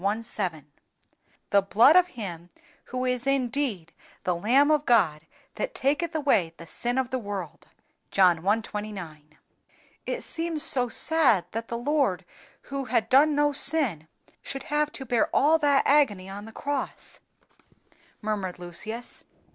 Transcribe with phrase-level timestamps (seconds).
[0.21, 0.65] 7,)
[1.51, 2.49] the blood of Him
[2.85, 3.93] who is indeed
[4.23, 7.67] THE LAMB OF GOD THAT TAKETH AWAY THE SIN OF THE WORLD
[8.09, 8.61] (John i.
[8.61, 9.37] 29).
[10.07, 12.25] "It seems so sad that the Lord,
[12.61, 14.07] who had done no sin,
[14.41, 17.19] should have to bear all that agony on the cross,"
[18.23, 19.23] murmured Lucius.